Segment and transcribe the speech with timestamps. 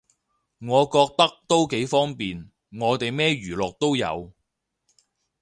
[0.57, 4.33] 我覺得都幾方便，我哋咩娛樂都有